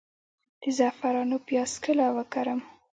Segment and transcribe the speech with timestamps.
[0.61, 2.59] د زعفرانو پیاز کله وکرم؟